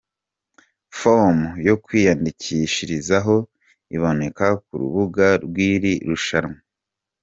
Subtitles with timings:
[0.99, 3.35] Form yo kwiyandikishirizaho
[3.95, 6.59] iboneka ku rubuga rw'iri rushanwa.